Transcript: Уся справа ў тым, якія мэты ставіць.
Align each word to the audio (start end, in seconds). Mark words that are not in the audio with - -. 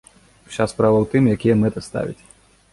Уся 0.51 0.65
справа 0.71 0.97
ў 1.03 1.05
тым, 1.13 1.23
якія 1.37 1.59
мэты 1.63 1.79
ставіць. 1.93 2.21